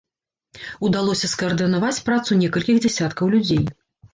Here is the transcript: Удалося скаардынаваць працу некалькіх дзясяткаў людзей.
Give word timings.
Удалося 0.87 1.29
скаардынаваць 1.33 2.03
працу 2.09 2.31
некалькіх 2.43 2.83
дзясяткаў 2.87 3.25
людзей. 3.37 3.63